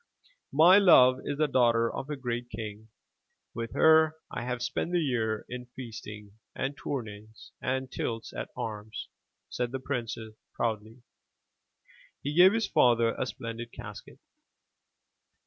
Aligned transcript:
*' 0.31 0.43
My 0.51 0.79
love 0.79 1.19
is 1.25 1.37
the 1.37 1.47
daughter 1.47 1.93
of 1.93 2.09
a 2.09 2.15
great 2.15 2.49
king. 2.49 2.87
With 3.53 3.73
her 3.73 4.15
I 4.31 4.41
have 4.43 4.63
spent 4.63 4.93
the 4.93 4.99
year 4.99 5.45
in 5.47 5.67
feasting 5.75 6.39
and 6.55 6.75
tourneys 6.75 7.51
and 7.61 7.91
tilts 7.91 8.33
at 8.33 8.49
arms,*' 8.57 9.09
said 9.47 9.71
the 9.71 9.79
prince 9.79 10.17
proudly, 10.55 10.89
and 10.93 11.03
he 12.23 12.33
gave 12.33 12.53
his 12.53 12.65
father 12.67 13.13
a 13.13 13.27
splendid 13.27 13.71
casket. 13.71 14.17